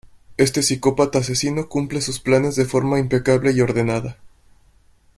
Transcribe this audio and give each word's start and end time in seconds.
Este 0.37 0.63
psicópata 0.63 1.19
asesino 1.19 1.69
cumple 1.69 2.01
sus 2.01 2.19
planes 2.19 2.55
de 2.55 2.65
forma 2.65 2.97
impecable 2.97 3.51
y 3.51 3.61
ordenada. 3.61 4.17